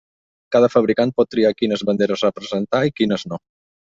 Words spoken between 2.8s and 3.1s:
i